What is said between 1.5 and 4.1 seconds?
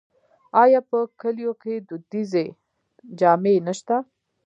کې دودیزې جامې نشته؟